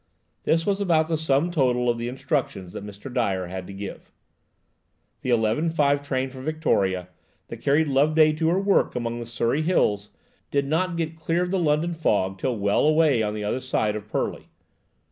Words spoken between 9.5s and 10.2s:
Hills,